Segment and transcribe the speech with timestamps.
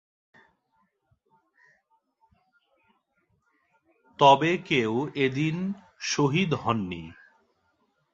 [4.19, 4.93] তবে কেউ
[5.15, 5.55] এদিন
[6.03, 7.03] শহীদ হননি।